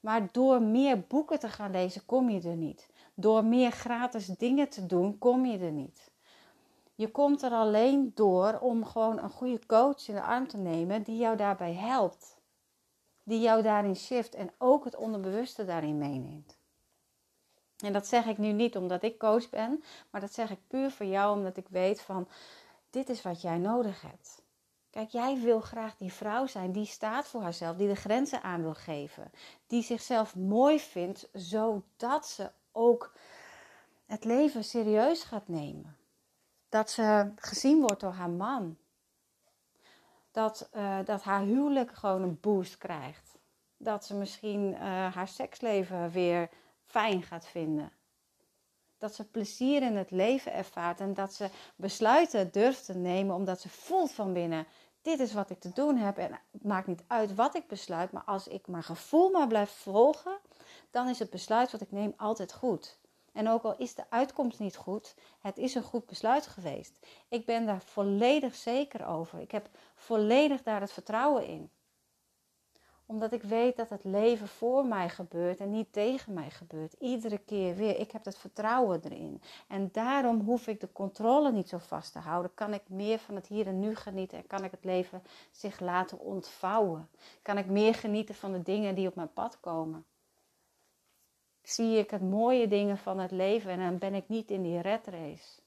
Maar 0.00 0.28
door 0.32 0.62
meer 0.62 1.00
boeken 1.00 1.38
te 1.38 1.48
gaan 1.48 1.70
lezen, 1.70 2.06
kom 2.06 2.30
je 2.30 2.48
er 2.48 2.56
niet. 2.56 2.88
Door 3.14 3.44
meer 3.44 3.70
gratis 3.70 4.26
dingen 4.26 4.68
te 4.68 4.86
doen, 4.86 5.18
kom 5.18 5.46
je 5.46 5.58
er 5.58 5.72
niet. 5.72 6.10
Je 6.94 7.10
komt 7.10 7.42
er 7.42 7.52
alleen 7.52 8.12
door 8.14 8.58
om 8.60 8.84
gewoon 8.84 9.18
een 9.18 9.30
goede 9.30 9.66
coach 9.66 10.08
in 10.08 10.14
de 10.14 10.22
arm 10.22 10.48
te 10.48 10.56
nemen 10.56 11.02
die 11.02 11.16
jou 11.16 11.36
daarbij 11.36 11.74
helpt. 11.74 12.37
Die 13.28 13.40
jou 13.40 13.62
daarin 13.62 13.96
shift 13.96 14.34
en 14.34 14.50
ook 14.58 14.84
het 14.84 14.96
onderbewuste 14.96 15.64
daarin 15.64 15.98
meeneemt. 15.98 16.56
En 17.84 17.92
dat 17.92 18.06
zeg 18.06 18.26
ik 18.26 18.38
nu 18.38 18.52
niet 18.52 18.76
omdat 18.76 19.02
ik 19.02 19.18
coach 19.18 19.48
ben, 19.48 19.84
maar 20.10 20.20
dat 20.20 20.32
zeg 20.32 20.50
ik 20.50 20.58
puur 20.66 20.90
voor 20.90 21.06
jou 21.06 21.36
omdat 21.36 21.56
ik 21.56 21.68
weet 21.68 22.00
van 22.00 22.28
dit 22.90 23.08
is 23.08 23.22
wat 23.22 23.40
jij 23.40 23.58
nodig 23.58 24.02
hebt. 24.02 24.42
Kijk, 24.90 25.10
jij 25.10 25.40
wil 25.40 25.60
graag 25.60 25.96
die 25.96 26.12
vrouw 26.12 26.46
zijn 26.46 26.72
die 26.72 26.86
staat 26.86 27.26
voor 27.26 27.42
haarzelf, 27.42 27.76
die 27.76 27.88
de 27.88 27.94
grenzen 27.94 28.42
aan 28.42 28.62
wil 28.62 28.74
geven, 28.74 29.30
die 29.66 29.82
zichzelf 29.82 30.36
mooi 30.36 30.80
vindt, 30.80 31.28
zodat 31.32 32.26
ze 32.26 32.50
ook 32.72 33.12
het 34.06 34.24
leven 34.24 34.64
serieus 34.64 35.22
gaat 35.22 35.48
nemen. 35.48 35.96
Dat 36.68 36.90
ze 36.90 37.32
gezien 37.36 37.80
wordt 37.80 38.00
door 38.00 38.12
haar 38.12 38.30
man. 38.30 38.76
Dat, 40.30 40.68
uh, 40.76 40.98
dat 41.04 41.22
haar 41.22 41.42
huwelijk 41.42 41.92
gewoon 41.92 42.22
een 42.22 42.40
boost 42.40 42.78
krijgt. 42.78 43.38
Dat 43.76 44.04
ze 44.04 44.14
misschien 44.14 44.72
uh, 44.72 44.80
haar 45.14 45.28
seksleven 45.28 46.10
weer 46.10 46.48
fijn 46.84 47.22
gaat 47.22 47.46
vinden. 47.46 47.92
Dat 48.98 49.14
ze 49.14 49.30
plezier 49.30 49.82
in 49.82 49.96
het 49.96 50.10
leven 50.10 50.52
ervaart 50.52 51.00
en 51.00 51.14
dat 51.14 51.32
ze 51.32 51.50
besluiten 51.76 52.52
durft 52.52 52.84
te 52.84 52.94
nemen 52.94 53.34
omdat 53.34 53.60
ze 53.60 53.68
voelt 53.68 54.12
van 54.12 54.32
binnen: 54.32 54.66
dit 55.02 55.20
is 55.20 55.32
wat 55.32 55.50
ik 55.50 55.60
te 55.60 55.72
doen 55.72 55.96
heb 55.96 56.18
en 56.18 56.40
het 56.50 56.64
maakt 56.64 56.86
niet 56.86 57.04
uit 57.06 57.34
wat 57.34 57.54
ik 57.54 57.66
besluit, 57.66 58.12
maar 58.12 58.24
als 58.24 58.48
ik 58.48 58.66
mijn 58.66 58.82
gevoel 58.82 59.30
maar 59.30 59.46
blijf 59.46 59.70
volgen, 59.70 60.38
dan 60.90 61.08
is 61.08 61.18
het 61.18 61.30
besluit 61.30 61.72
wat 61.72 61.80
ik 61.80 61.90
neem 61.90 62.12
altijd 62.16 62.52
goed. 62.52 62.98
En 63.38 63.48
ook 63.48 63.62
al 63.62 63.76
is 63.76 63.94
de 63.94 64.04
uitkomst 64.08 64.58
niet 64.58 64.76
goed, 64.76 65.14
het 65.40 65.58
is 65.58 65.74
een 65.74 65.82
goed 65.82 66.06
besluit 66.06 66.46
geweest. 66.46 67.06
Ik 67.28 67.46
ben 67.46 67.66
daar 67.66 67.82
volledig 67.82 68.54
zeker 68.54 69.06
over. 69.06 69.40
Ik 69.40 69.50
heb 69.50 69.68
volledig 69.94 70.62
daar 70.62 70.80
het 70.80 70.92
vertrouwen 70.92 71.46
in 71.46 71.70
omdat 73.06 73.32
ik 73.32 73.42
weet 73.42 73.76
dat 73.76 73.90
het 73.90 74.04
leven 74.04 74.48
voor 74.48 74.86
mij 74.86 75.08
gebeurt 75.08 75.60
en 75.60 75.70
niet 75.70 75.92
tegen 75.92 76.32
mij 76.32 76.50
gebeurt. 76.50 76.92
Iedere 76.92 77.38
keer 77.38 77.74
weer. 77.74 77.98
Ik 77.98 78.10
heb 78.10 78.24
het 78.24 78.38
vertrouwen 78.38 79.00
erin. 79.04 79.42
En 79.68 79.88
daarom 79.92 80.40
hoef 80.40 80.66
ik 80.66 80.80
de 80.80 80.92
controle 80.92 81.52
niet 81.52 81.68
zo 81.68 81.78
vast 81.78 82.12
te 82.12 82.18
houden. 82.18 82.54
Kan 82.54 82.74
ik 82.74 82.82
meer 82.88 83.18
van 83.18 83.34
het 83.34 83.46
hier 83.46 83.66
en 83.66 83.80
nu 83.80 83.96
genieten 83.96 84.38
en 84.38 84.46
kan 84.46 84.64
ik 84.64 84.70
het 84.70 84.84
leven 84.84 85.22
zich 85.50 85.80
laten 85.80 86.18
ontvouwen. 86.18 87.08
Kan 87.42 87.58
ik 87.58 87.66
meer 87.66 87.94
genieten 87.94 88.34
van 88.34 88.52
de 88.52 88.62
dingen 88.62 88.94
die 88.94 89.08
op 89.08 89.14
mijn 89.14 89.32
pad 89.32 89.60
komen. 89.60 90.04
Zie 91.68 91.98
ik 91.98 92.10
het 92.10 92.22
mooie 92.22 92.68
dingen 92.68 92.98
van 92.98 93.18
het 93.18 93.30
leven 93.30 93.70
en 93.70 93.78
dan 93.78 93.98
ben 93.98 94.14
ik 94.14 94.28
niet 94.28 94.50
in 94.50 94.62
die 94.62 94.80
red 94.80 95.06
race. 95.06 95.60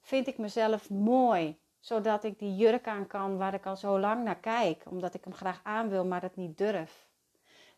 Vind 0.00 0.26
ik 0.26 0.38
mezelf 0.38 0.90
mooi 0.90 1.58
zodat 1.80 2.24
ik 2.24 2.38
die 2.38 2.56
jurk 2.56 2.86
aan 2.86 3.06
kan 3.06 3.36
waar 3.36 3.54
ik 3.54 3.66
al 3.66 3.76
zo 3.76 3.98
lang 3.98 4.24
naar 4.24 4.38
kijk. 4.38 4.82
Omdat 4.88 5.14
ik 5.14 5.24
hem 5.24 5.34
graag 5.34 5.60
aan 5.62 5.88
wil, 5.88 6.04
maar 6.04 6.22
het 6.22 6.36
niet 6.36 6.58
durf. 6.58 7.06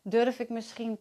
Durf 0.01 0.39
ik 0.39 0.49
misschien 0.49 0.99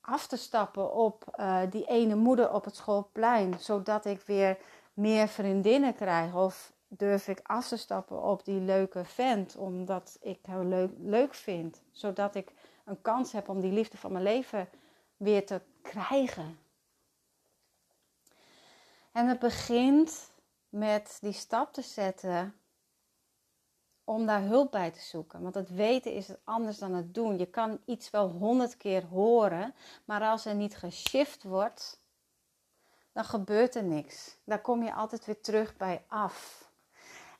af 0.00 0.26
te 0.26 0.36
stappen 0.36 0.92
op 0.92 1.24
uh, 1.36 1.60
die 1.70 1.86
ene 1.86 2.14
moeder 2.14 2.52
op 2.52 2.64
het 2.64 2.76
schoolplein. 2.76 3.54
Zodat 3.58 4.04
ik 4.04 4.20
weer 4.20 4.58
meer 4.92 5.28
vriendinnen 5.28 5.94
krijg. 5.94 6.34
Of 6.34 6.72
durf 6.88 7.28
ik 7.28 7.40
af 7.42 7.68
te 7.68 7.76
stappen 7.76 8.22
op 8.22 8.44
die 8.44 8.60
leuke 8.60 9.04
vent. 9.04 9.56
Omdat 9.56 10.18
ik 10.20 10.38
hem 10.42 10.68
leuk, 10.68 10.90
leuk 10.98 11.34
vind. 11.34 11.82
Zodat 11.90 12.34
ik 12.34 12.52
een 12.84 13.02
kans 13.02 13.32
heb 13.32 13.48
om 13.48 13.60
die 13.60 13.72
liefde 13.72 13.96
van 13.96 14.12
mijn 14.12 14.24
leven 14.24 14.68
weer 15.16 15.46
te 15.46 15.60
krijgen. 15.82 16.58
En 19.12 19.28
het 19.28 19.38
begint 19.38 20.30
met 20.68 21.18
die 21.20 21.32
stap 21.32 21.72
te 21.72 21.82
zetten 21.82 22.54
om 24.04 24.26
daar 24.26 24.42
hulp 24.42 24.70
bij 24.70 24.90
te 24.90 25.00
zoeken. 25.00 25.42
Want 25.42 25.54
het 25.54 25.70
weten 25.70 26.12
is 26.12 26.28
het 26.28 26.38
anders 26.44 26.78
dan 26.78 26.94
het 26.94 27.14
doen. 27.14 27.38
Je 27.38 27.46
kan 27.46 27.80
iets 27.84 28.10
wel 28.10 28.28
honderd 28.28 28.76
keer 28.76 29.04
horen, 29.04 29.74
maar 30.04 30.22
als 30.22 30.44
er 30.44 30.54
niet 30.54 30.76
geshift 30.76 31.42
wordt, 31.42 32.00
dan 33.12 33.24
gebeurt 33.24 33.74
er 33.74 33.84
niks. 33.84 34.36
Daar 34.44 34.60
kom 34.60 34.82
je 34.82 34.94
altijd 34.94 35.24
weer 35.24 35.40
terug 35.40 35.76
bij 35.76 36.04
af. 36.06 36.68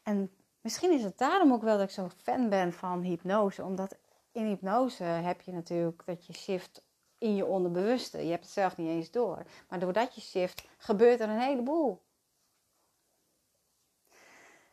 En 0.02 0.34
misschien 0.60 0.92
is 0.92 1.02
het 1.02 1.18
daarom 1.18 1.52
ook 1.52 1.62
wel 1.62 1.78
dat 1.78 1.88
ik 1.88 1.94
zo 1.94 2.08
fan 2.22 2.48
ben 2.48 2.72
van 2.72 3.02
hypnose, 3.02 3.64
omdat 3.64 3.96
in 4.32 4.46
hypnose 4.46 5.04
heb 5.04 5.40
je 5.40 5.52
natuurlijk 5.52 6.02
dat 6.06 6.26
je 6.26 6.32
shift 6.32 6.82
in 7.24 7.36
je 7.36 7.46
onderbewuste. 7.46 8.24
Je 8.24 8.30
hebt 8.30 8.44
het 8.44 8.52
zelf 8.52 8.76
niet 8.76 8.88
eens 8.88 9.10
door. 9.10 9.42
Maar 9.68 9.78
doordat 9.78 10.14
je 10.14 10.20
shift, 10.20 10.68
gebeurt 10.78 11.20
er 11.20 11.28
een 11.28 11.40
heleboel. 11.40 12.02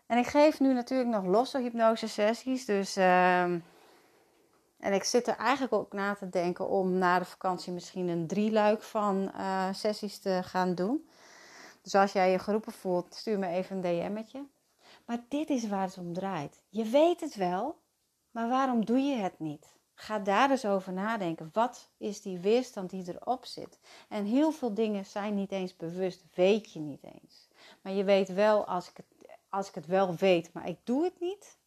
En 0.06 0.18
ik 0.18 0.28
geef 0.28 0.60
nu 0.60 0.74
natuurlijk 0.74 1.10
nog 1.10 1.26
losse 1.26 1.60
hypnose 1.60 2.08
sessies. 2.08 2.66
Dus, 2.66 2.98
uh, 2.98 3.42
en 3.42 4.94
ik 4.94 5.04
zit 5.04 5.28
er 5.28 5.36
eigenlijk 5.36 5.74
ook 5.74 5.94
na 5.94 6.16
te 6.16 6.30
denken 6.30 6.68
om 6.68 6.98
na 6.98 7.20
de 7.20 7.26
vakantie 7.26 7.74
misschien 7.74 8.08
een 8.08 8.28
drieluik 8.28 8.82
van 8.82 9.32
uh, 9.36 9.74
sessies 9.74 10.20
te 10.20 10.40
gaan 10.44 10.76
doen. 10.76 11.10
Dus 11.82 11.96
als 11.96 12.12
jij 12.12 12.32
je 12.32 12.40
geroepen 12.40 12.72
voelt, 12.72 13.16
stuur 13.16 13.40
me 13.40 13.48
even 13.48 13.76
een 13.76 13.82
DM'tje. 13.82 14.48
Maar 15.06 15.24
dit 15.28 15.50
is 15.50 15.68
waar 15.68 15.86
het 15.86 15.98
om 15.98 16.14
draait. 16.14 16.62
Je 16.70 16.84
weet 16.84 17.22
het 17.22 17.36
wel, 17.36 17.82
maar 18.32 18.50
waarom 18.50 18.86
doe 18.86 19.00
je 19.00 19.16
het 19.16 19.40
niet? 19.40 19.80
Ga 20.02 20.20
daar 20.20 20.50
eens 20.50 20.66
over 20.66 20.94
nadenken. 20.94 21.50
Wat 21.54 21.90
is 21.98 22.22
die 22.22 22.40
weerstand 22.40 22.90
die 22.90 23.04
erop 23.08 23.46
zit? 23.46 23.80
En 24.10 24.26
heel 24.26 24.52
veel 24.52 24.74
dingen 24.74 25.06
zijn 25.06 25.36
niet 25.36 25.52
eens 25.52 25.76
bewust, 25.76 26.24
weet 26.34 26.72
je 26.72 26.80
niet 26.80 27.04
eens. 27.04 27.48
Maar 27.82 27.94
je 27.94 28.04
weet 28.04 28.34
wel, 28.34 28.66
als 28.66 28.90
ik 28.90 28.98
het 28.98 29.06
als 29.50 29.68
ik 29.68 29.76
het 29.76 29.86
wel 29.86 30.16
weet, 30.16 30.54
maar 30.54 30.68
ik 30.68 30.78
doe 30.84 31.04
het 31.04 31.20
niet, 31.20 31.58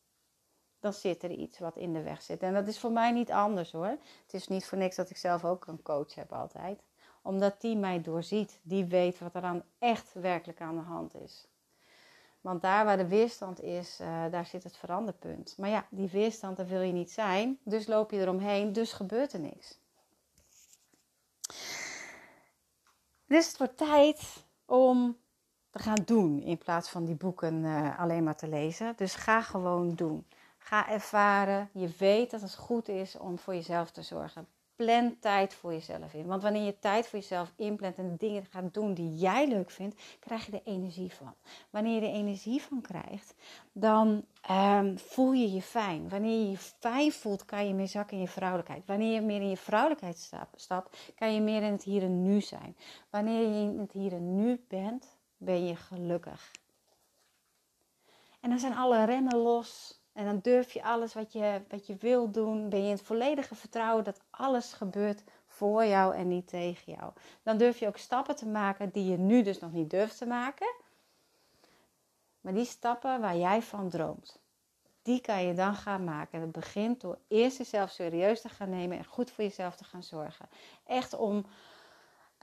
dan 0.81 0.93
zit 0.93 1.23
er 1.23 1.31
iets 1.31 1.59
wat 1.59 1.77
in 1.77 1.93
de 1.93 2.03
weg 2.03 2.23
zit. 2.23 2.43
En 2.43 2.55
dat 2.55 2.67
is 2.67 2.79
voor 2.79 2.93
mij 2.93 3.13
niet 3.13 3.31
anders 3.31 3.73
hoor. 3.73 3.97
Het 4.23 4.33
is 4.35 4.49
niet 4.49 4.67
voor 4.67 4.79
niks 4.79 4.97
dat 4.97 5.11
ik 5.11 5.17
zelf 5.17 5.45
ook 5.45 5.67
een 5.67 5.83
coach 5.83 6.15
heb 6.15 6.33
altijd. 6.33 6.83
Omdat 7.23 7.61
die 7.61 7.77
mij 7.77 8.01
doorziet. 8.01 8.59
Die 8.63 8.85
weet 8.85 9.19
wat 9.19 9.35
er 9.35 9.43
aan 9.43 9.65
echt 9.79 10.13
werkelijk 10.13 10.61
aan 10.61 10.77
de 10.77 10.83
hand 10.83 11.15
is. 11.15 11.47
Want 12.45 12.63
daar 12.63 12.85
waar 12.85 12.97
de 12.97 13.09
weerstand 13.09 13.63
is, 13.63 14.01
uh, 14.01 14.25
daar 14.31 14.47
zit 14.47 14.63
het 14.65 14.77
veranderpunt. 14.77 15.55
Maar 15.59 15.69
ja, 15.69 15.87
die 15.91 16.09
weerstand, 16.09 16.57
daar 16.57 16.67
wil 16.67 16.81
je 16.81 16.93
niet 16.93 17.11
zijn. 17.11 17.59
Dus 17.63 17.87
loop 17.87 18.11
je 18.11 18.21
eromheen, 18.21 18.73
dus 18.73 18.93
gebeurt 18.93 19.33
er 19.33 19.41
niks. 19.41 19.79
Dus 23.27 23.47
het 23.47 23.57
wordt 23.59 23.77
tijd 23.77 24.45
om 24.65 25.17
te 25.71 25.79
gaan 25.79 26.03
doen 26.05 26.43
in 26.43 26.59
plaats 26.59 26.89
van 26.89 27.05
die 27.05 27.15
boeken 27.15 27.55
uh, 27.55 27.99
alleen 27.99 28.25
maar 28.25 28.37
te 28.37 28.49
lezen. 28.49 28.93
Dus 28.97 29.15
ga 29.15 29.43
gewoon 29.43 29.95
doen. 29.95 30.27
Ga 30.59 30.89
ervaren. 30.89 31.71
Je 31.73 31.95
weet 31.99 32.31
dat 32.31 32.41
het 32.41 32.55
goed 32.55 32.89
is 32.89 33.19
om 33.19 33.39
voor 33.39 33.55
jezelf 33.55 33.91
te 33.91 34.03
zorgen. 34.03 34.47
Plan 34.77 35.19
tijd 35.21 35.55
voor 35.55 35.73
jezelf 35.73 36.15
in. 36.15 36.27
Want 36.27 36.43
wanneer 36.43 36.65
je 36.65 36.79
tijd 36.79 37.07
voor 37.07 37.19
jezelf 37.19 37.53
inplant 37.57 37.99
en 37.99 38.17
dingen 38.19 38.45
gaat 38.45 38.75
doen 38.75 38.95
die 38.95 39.15
jij 39.15 39.49
leuk 39.49 39.71
vindt, 39.71 40.03
krijg 40.21 40.47
je 40.47 40.53
er 40.53 40.73
energie 40.73 41.13
van. 41.13 41.35
Wanneer 41.71 42.03
je 42.03 42.09
er 42.09 42.15
energie 42.15 42.63
van 42.63 42.81
krijgt, 42.81 43.35
dan 43.73 44.25
ehm, 44.41 44.97
voel 44.97 45.33
je 45.33 45.53
je 45.53 45.63
fijn. 45.63 46.09
Wanneer 46.09 46.39
je 46.39 46.51
je 46.51 46.57
fijn 46.57 47.13
voelt, 47.13 47.45
kan 47.45 47.67
je 47.67 47.75
meer 47.75 47.89
zakken 47.89 48.17
in 48.17 48.23
je 48.23 48.29
vrouwelijkheid. 48.29 48.87
Wanneer 48.87 49.13
je 49.13 49.21
meer 49.21 49.41
in 49.41 49.49
je 49.49 49.57
vrouwelijkheid 49.57 50.31
stapt, 50.55 51.13
kan 51.15 51.35
je 51.35 51.41
meer 51.41 51.63
in 51.63 51.73
het 51.73 51.85
hier 51.85 52.03
en 52.03 52.23
nu 52.23 52.41
zijn. 52.41 52.77
Wanneer 53.11 53.41
je 53.41 53.71
in 53.71 53.79
het 53.79 53.93
hier 53.93 54.13
en 54.13 54.35
nu 54.35 54.65
bent, 54.69 55.19
ben 55.37 55.67
je 55.67 55.77
gelukkig. 55.77 56.51
En 58.41 58.51
dan 58.51 58.59
zijn 58.59 58.75
alle 58.75 59.05
remmen 59.05 59.37
los. 59.37 60.03
En 60.15 60.25
dan 60.25 60.39
durf 60.43 60.73
je 60.73 60.83
alles 60.83 61.15
wat 61.15 61.33
je, 61.33 61.63
wat 61.69 61.87
je 61.87 61.97
wil 61.97 62.31
doen. 62.31 62.69
Ben 62.69 62.79
je 62.79 62.85
in 62.85 62.91
het 62.91 63.03
volledige 63.03 63.55
vertrouwen 63.55 64.05
dat 64.05 64.21
alles 64.31 64.73
gebeurt 64.73 65.23
voor 65.47 65.85
jou 65.85 66.15
en 66.15 66.29
niet 66.29 66.49
tegen 66.49 66.93
jou. 66.93 67.13
Dan 67.43 67.57
durf 67.59 67.79
je 67.79 67.87
ook 67.87 67.97
stappen 67.97 68.37
te 68.37 68.47
maken 68.47 68.91
die 68.91 69.11
je 69.11 69.19
nu 69.19 69.43
dus 69.43 69.59
nog 69.59 69.73
niet 69.73 69.91
durft 69.91 70.19
te 70.19 70.27
maken. 70.27 70.75
Maar 72.41 72.55
die 72.55 72.65
stappen 72.65 73.21
waar 73.21 73.37
jij 73.37 73.63
van 73.63 73.89
droomt. 73.89 74.39
Die 75.03 75.21
kan 75.21 75.45
je 75.45 75.55
dan 75.55 75.75
gaan 75.75 76.05
maken. 76.05 76.41
Het 76.41 76.53
begint 76.53 77.01
door 77.01 77.19
eerst 77.29 77.59
jezelf 77.59 77.91
serieus 77.91 78.41
te 78.41 78.49
gaan 78.49 78.71
nemen 78.71 78.99
en 78.99 79.05
goed 79.05 79.31
voor 79.31 79.45
jezelf 79.45 79.77
te 79.77 79.85
gaan 79.85 80.03
zorgen. 80.03 80.49
Echt 80.87 81.13
om 81.15 81.47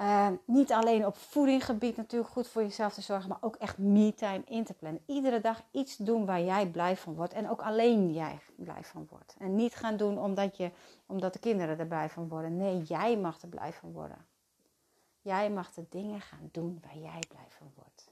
uh, 0.01 0.27
niet 0.45 0.71
alleen 0.71 1.05
op 1.05 1.17
voedinggebied 1.17 1.97
natuurlijk 1.97 2.31
goed 2.31 2.47
voor 2.47 2.61
jezelf 2.61 2.93
te 2.93 3.01
zorgen, 3.01 3.29
maar 3.29 3.37
ook 3.41 3.55
echt 3.55 3.77
me-time 3.77 4.41
in 4.45 4.63
te 4.63 4.73
plannen. 4.73 5.01
Iedere 5.05 5.41
dag 5.41 5.61
iets 5.71 5.97
doen 5.97 6.25
waar 6.25 6.41
jij 6.41 6.67
blij 6.67 6.97
van 6.97 7.15
wordt 7.15 7.33
en 7.33 7.49
ook 7.49 7.61
alleen 7.61 8.13
jij 8.13 8.39
blij 8.55 8.83
van 8.83 9.07
wordt. 9.09 9.35
En 9.39 9.55
niet 9.55 9.75
gaan 9.75 9.97
doen 9.97 10.19
omdat, 10.19 10.57
je, 10.57 10.71
omdat 11.05 11.33
de 11.33 11.39
kinderen 11.39 11.79
er 11.79 11.87
blij 11.87 12.09
van 12.09 12.27
worden. 12.27 12.57
Nee, 12.57 12.81
jij 12.81 13.17
mag 13.17 13.41
er 13.41 13.47
blij 13.47 13.73
van 13.73 13.91
worden. 13.91 14.25
Jij 15.21 15.49
mag 15.49 15.73
de 15.73 15.85
dingen 15.89 16.21
gaan 16.21 16.49
doen 16.51 16.81
waar 16.83 16.97
jij 16.97 17.19
blij 17.29 17.47
van 17.49 17.71
wordt. 17.75 18.10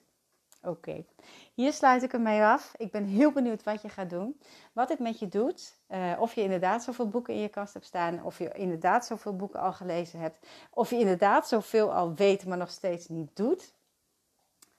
Oké, 0.62 1.06
hier 1.54 1.74
sluit 1.74 2.04
ik 2.04 2.14
ermee 2.14 2.44
af. 2.44 2.74
Ik 2.78 2.92
ben 2.92 3.06
heel 3.06 3.32
benieuwd 3.32 3.64
wat 3.64 3.82
je 3.82 3.90
gaat 3.90 4.10
doen. 4.10 4.40
Wat 4.74 4.90
het 4.90 5.00
met 5.00 5.20
je 5.20 5.28
doet. 5.28 5.76
Uh, 5.90 6.14
of 6.20 6.36
je 6.36 6.42
inderdaad 6.42 6.84
zoveel 6.84 7.08
boeken 7.08 7.34
in 7.34 7.40
je 7.40 7.50
kast 7.50 7.74
hebt 7.74 7.86
staan. 7.86 8.24
Of 8.24 8.38
je 8.38 8.52
inderdaad 8.52 9.06
zoveel 9.06 9.36
boeken 9.36 9.60
al 9.60 9.74
gelezen 9.74 10.20
hebt. 10.20 10.48
Of 10.74 10.90
je 10.90 11.00
inderdaad 11.00 11.48
zoveel 11.48 11.94
al 11.94 12.14
weet, 12.14 12.46
maar 12.46 12.58
nog 12.58 12.70
steeds 12.70 13.08
niet 13.08 13.36
doet. 13.36 13.74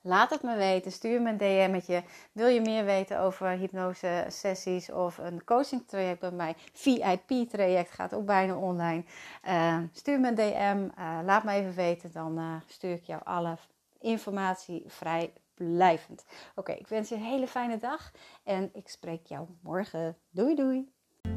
Laat 0.02 0.30
het 0.30 0.42
me 0.42 0.56
weten. 0.56 0.92
Stuur 0.92 1.22
me 1.22 1.30
een 1.30 1.36
DM'tje. 1.36 2.02
Wil 2.32 2.46
je 2.46 2.60
meer 2.60 2.84
weten 2.84 3.20
over 3.20 3.48
hypnose 3.48 4.24
sessies 4.28 4.92
of 4.92 5.18
een 5.18 5.44
coaching 5.44 5.82
traject 5.86 6.20
bij 6.20 6.30
mij? 6.30 6.54
VIP 6.72 7.48
traject 7.50 7.90
gaat 7.90 8.14
ook 8.14 8.26
bijna 8.26 8.56
online. 8.56 9.04
Uh, 9.48 9.78
stuur 9.92 10.20
me 10.20 10.28
een 10.28 10.34
DM. 10.34 11.00
Uh, 11.00 11.18
laat 11.24 11.44
me 11.44 11.52
even 11.52 11.74
weten. 11.74 12.12
Dan 12.12 12.62
stuur 12.66 12.92
ik 12.92 13.04
jou 13.04 13.20
alle 13.24 13.56
informatie 13.98 14.84
vrij 14.86 15.32
blijvend. 15.60 16.24
Oké, 16.54 16.72
ik 16.72 16.86
wens 16.86 17.08
je 17.08 17.14
een 17.14 17.22
hele 17.22 17.46
fijne 17.46 17.78
dag 17.78 18.10
en 18.44 18.70
ik 18.72 18.88
spreek 18.88 19.26
jou 19.26 19.46
morgen. 19.62 20.16
Doei 20.30 20.54
doei! 20.54 20.92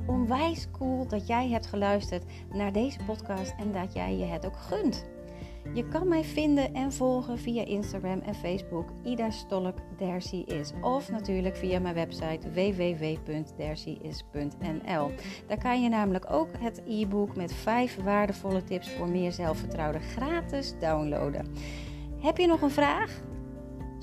Onwijs 0.07 0.71
cool 0.71 1.07
dat 1.07 1.27
jij 1.27 1.49
hebt 1.49 1.65
geluisterd 1.65 2.23
naar 2.49 2.71
deze 2.71 2.99
podcast 3.05 3.53
en 3.57 3.71
dat 3.71 3.93
jij 3.93 4.17
je 4.17 4.25
het 4.25 4.45
ook 4.45 4.57
gunt. 4.57 5.05
Je 5.73 5.87
kan 5.87 6.07
mij 6.07 6.23
vinden 6.23 6.73
en 6.73 6.93
volgen 6.93 7.39
via 7.39 7.65
Instagram 7.65 8.19
en 8.19 8.35
Facebook 8.35 8.89
Ida 9.03 9.29
Stolk 9.29 9.77
is. 10.45 10.71
Of 10.81 11.11
natuurlijk 11.11 11.55
via 11.55 11.79
mijn 11.79 11.95
website 11.95 12.51
www.dercyis.nl. 12.51 15.11
Daar 15.47 15.57
kan 15.57 15.81
je 15.81 15.89
namelijk 15.89 16.31
ook 16.31 16.49
het 16.57 16.81
e-book 16.87 17.35
met 17.35 17.53
5 17.53 18.03
waardevolle 18.03 18.63
tips 18.63 18.91
voor 18.91 19.07
meer 19.07 19.31
zelfvertrouwen 19.31 20.01
gratis 20.01 20.79
downloaden. 20.79 21.55
Heb 22.19 22.37
je 22.37 22.47
nog 22.47 22.61
een 22.61 22.69
vraag? 22.69 23.21